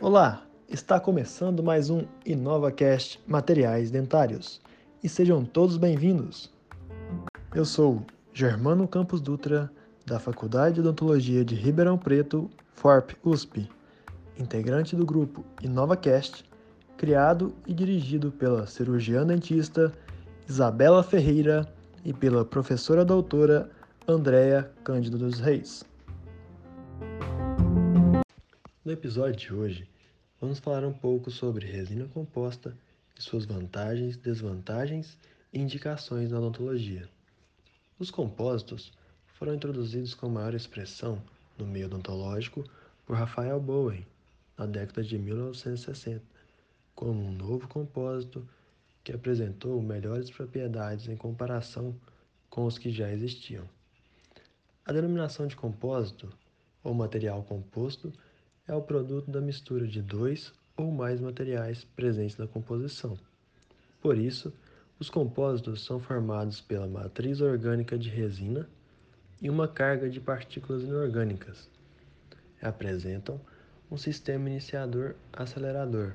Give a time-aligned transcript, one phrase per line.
[0.00, 4.58] Olá, está começando mais um InovaCast Materiais Dentários
[5.04, 6.50] e sejam todos bem-vindos.
[7.54, 9.70] Eu sou Germano Campos Dutra,
[10.06, 13.68] da Faculdade de Odontologia de Ribeirão Preto, FORP USP,
[14.38, 16.42] integrante do grupo InovaCast,
[16.96, 19.92] criado e dirigido pela cirurgiã dentista
[20.48, 21.70] Isabela Ferreira
[22.02, 23.68] e pela professora doutora
[24.10, 25.84] Andréa Cândido dos Reis.
[28.82, 29.88] No episódio de hoje,
[30.40, 32.74] vamos falar um pouco sobre resina composta
[33.18, 35.18] e suas vantagens, desvantagens
[35.52, 37.06] e indicações na odontologia.
[37.98, 38.90] Os compósitos
[39.26, 41.22] foram introduzidos com maior expressão
[41.58, 42.64] no meio odontológico
[43.04, 44.06] por Rafael Bowen
[44.56, 46.24] na década de 1960,
[46.94, 48.48] como um novo compósito
[49.04, 51.94] que apresentou melhores propriedades em comparação
[52.48, 53.68] com os que já existiam.
[54.88, 56.32] A denominação de compósito,
[56.82, 58.10] ou material composto,
[58.66, 63.18] é o produto da mistura de dois ou mais materiais presentes na composição.
[64.00, 64.50] Por isso,
[64.98, 68.66] os compósitos são formados pela matriz orgânica de resina
[69.42, 71.68] e uma carga de partículas inorgânicas.
[72.62, 73.38] Apresentam
[73.90, 76.14] um sistema iniciador-acelerador,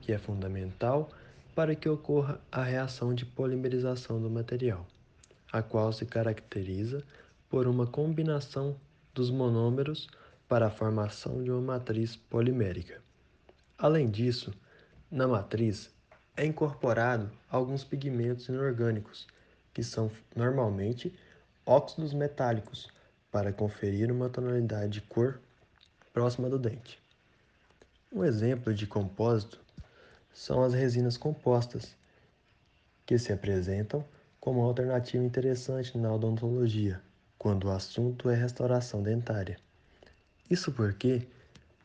[0.00, 1.12] que é fundamental
[1.54, 4.84] para que ocorra a reação de polimerização do material,
[5.52, 7.04] a qual se caracteriza
[7.50, 8.80] por uma combinação
[9.12, 10.08] dos monômeros
[10.48, 13.02] para a formação de uma matriz polimérica.
[13.76, 14.54] Além disso,
[15.10, 15.90] na matriz
[16.36, 19.26] é incorporado alguns pigmentos inorgânicos,
[19.74, 21.12] que são normalmente
[21.66, 22.88] óxidos metálicos,
[23.32, 25.40] para conferir uma tonalidade de cor
[26.12, 27.00] próxima do dente.
[28.12, 29.60] Um exemplo de compósito
[30.32, 31.96] são as resinas compostas,
[33.06, 34.04] que se apresentam
[34.40, 37.00] como alternativa interessante na odontologia,
[37.40, 39.58] quando o assunto é restauração dentária.
[40.50, 41.26] Isso porque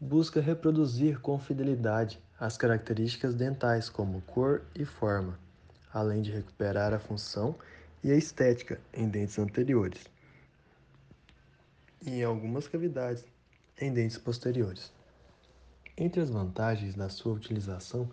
[0.02, 5.40] busca reproduzir com fidelidade as características dentais como cor e forma,
[5.94, 7.56] além de recuperar a função
[8.04, 10.04] e a estética em dentes anteriores
[12.06, 13.24] e em algumas cavidades
[13.80, 14.92] em dentes posteriores.
[15.98, 18.12] Entre as vantagens da sua utilização,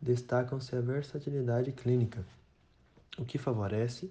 [0.00, 2.26] destacam-se a versatilidade clínica,
[3.16, 4.10] o que favorece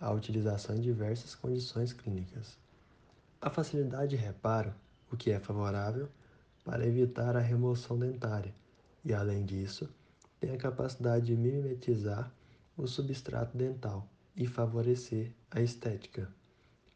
[0.00, 2.56] a utilização em diversas condições clínicas.
[3.40, 4.74] A facilidade de reparo,
[5.10, 6.08] o que é favorável
[6.64, 8.54] para evitar a remoção dentária
[9.04, 9.88] e, além disso,
[10.40, 12.32] tem a capacidade de mimetizar
[12.76, 16.28] o substrato dental e favorecer a estética.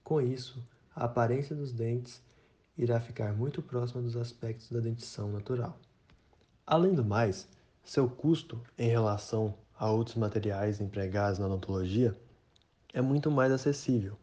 [0.05, 0.63] Com isso,
[0.95, 2.23] a aparência dos dentes
[2.77, 5.79] irá ficar muito próxima dos aspectos da dentição natural.
[6.67, 7.49] Além do mais,
[7.85, 12.17] seu custo em relação a outros materiais empregados na odontologia
[12.93, 14.19] é muito mais acessível,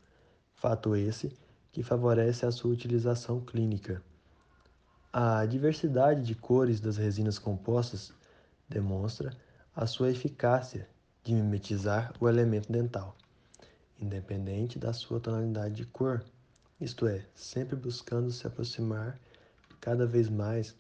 [0.54, 1.34] fato esse
[1.72, 4.02] que favorece a sua utilização clínica.
[5.12, 8.14] A diversidade de cores das resinas compostas
[8.68, 9.36] demonstra
[9.76, 10.88] a sua eficácia
[11.24, 13.16] de mimetizar o elemento dental,
[14.00, 16.24] independente da sua tonalidade de cor,
[16.80, 19.20] isto é, sempre buscando se aproximar
[19.82, 20.76] cada vez mais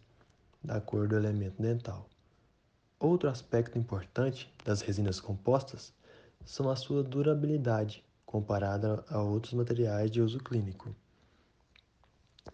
[0.63, 2.07] da cor do elemento dental.
[3.00, 5.94] Outro aspecto importante das resinas compostas
[6.45, 10.95] são a sua durabilidade comparada a outros materiais de uso clínico.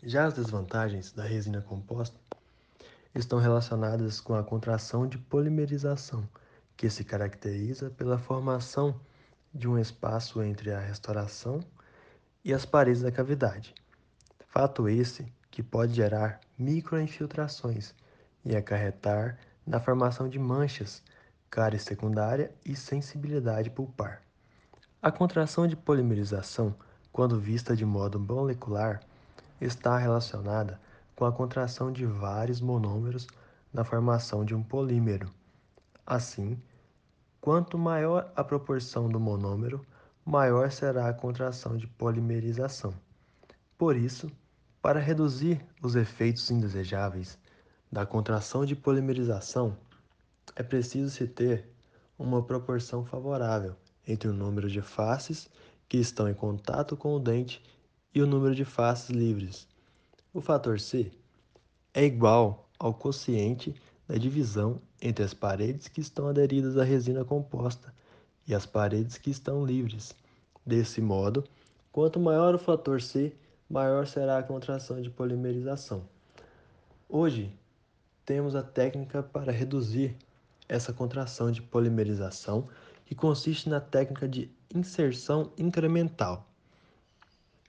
[0.01, 2.19] Já as desvantagens da resina composta
[3.13, 6.27] estão relacionadas com a contração de polimerização,
[6.75, 8.99] que se caracteriza pela formação
[9.53, 11.61] de um espaço entre a restauração
[12.43, 13.73] e as paredes da cavidade.
[14.47, 17.93] Fato esse que pode gerar microinfiltrações
[18.43, 21.01] e acarretar na formação de manchas,
[21.49, 24.21] cárie secundária e sensibilidade pulpar.
[25.01, 26.75] A contração de polimerização,
[27.11, 29.01] quando vista de modo molecular,
[29.61, 30.79] está relacionada
[31.15, 33.27] com a contração de vários monômeros
[33.73, 35.29] na formação de um polímero.
[36.05, 36.59] Assim,
[37.39, 39.85] quanto maior a proporção do monômero,
[40.25, 42.93] maior será a contração de polimerização.
[43.77, 44.31] Por isso,
[44.81, 47.37] para reduzir os efeitos indesejáveis
[47.91, 49.77] da contração de polimerização,
[50.55, 51.67] é preciso se ter
[52.17, 53.75] uma proporção favorável
[54.07, 55.49] entre o número de faces
[55.87, 57.63] que estão em contato com o dente
[58.13, 59.67] e o número de faces livres.
[60.33, 61.11] O fator C
[61.93, 63.75] é igual ao quociente
[64.07, 67.93] da divisão entre as paredes que estão aderidas à resina composta
[68.47, 70.15] e as paredes que estão livres.
[70.65, 71.43] Desse modo,
[71.91, 73.35] quanto maior o fator C,
[73.69, 76.07] maior será a contração de polimerização.
[77.07, 77.51] Hoje,
[78.25, 80.17] temos a técnica para reduzir
[80.67, 82.67] essa contração de polimerização,
[83.05, 86.49] que consiste na técnica de inserção incremental.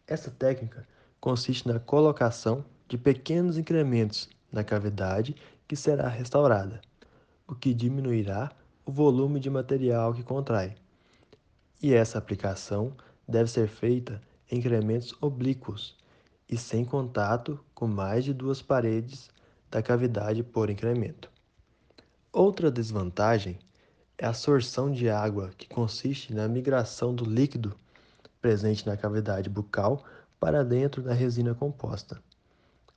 [0.07, 0.87] Essa técnica
[1.21, 5.35] consiste na colocação de pequenos incrementos na cavidade
[5.67, 6.81] que será restaurada,
[7.47, 8.51] o que diminuirá
[8.85, 10.77] o volume de material que contrai.
[11.83, 12.93] E essa aplicação
[13.29, 15.97] deve ser feita em incrementos oblíquos
[16.49, 19.29] e sem contato com mais de duas paredes
[19.71, 21.36] da cavidade por incremento.
[22.39, 23.59] Outra desvantagem
[24.19, 27.75] é a sorção de água, que consiste na migração do líquido
[28.43, 30.05] presente na cavidade bucal
[30.39, 32.21] para dentro da resina composta.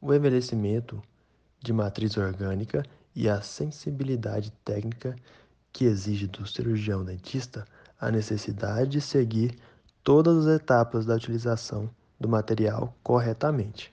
[0.02, 1.02] O envelhecimento
[1.58, 2.84] de matriz orgânica
[3.16, 5.16] e a sensibilidade técnica
[5.72, 7.66] que exige do cirurgião dentista
[7.98, 9.58] a necessidade de seguir
[10.04, 11.90] todas as etapas da utilização
[12.20, 13.90] do material corretamente.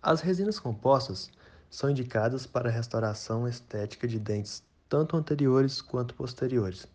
[0.00, 1.30] As resinas compostas
[1.76, 6.86] são indicadas para restauração estética de dentes tanto anteriores quanto posteriores,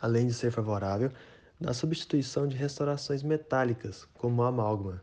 [0.00, 1.10] além de ser favorável
[1.58, 5.02] na substituição de restaurações metálicas, como a amálgama.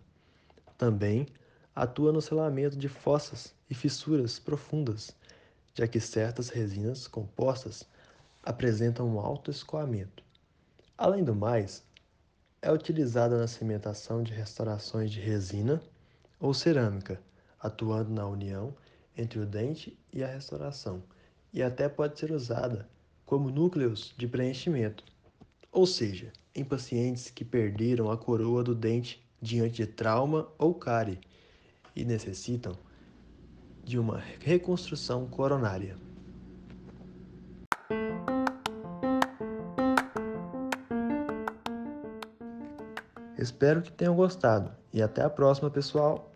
[0.78, 1.28] Também
[1.76, 5.14] atua no selamento de fossas e fissuras profundas,
[5.74, 7.84] já que certas resinas compostas
[8.42, 10.24] apresentam um alto escoamento.
[10.98, 11.84] Além do mais,
[12.62, 15.82] é utilizada na cimentação de restaurações de resina
[16.40, 17.22] ou cerâmica,
[17.60, 18.74] atuando na união
[19.20, 21.04] entre o dente e a restauração,
[21.54, 22.88] e até pode ser usada
[23.26, 25.04] como núcleos de preenchimento,
[25.72, 31.20] ou seja, em pacientes que perderam a coroa do dente diante de trauma ou cárie
[31.96, 32.74] e necessitam
[33.84, 35.98] de uma reconstrução coronária.
[43.38, 46.29] Espero que tenham gostado e até a próxima, pessoal!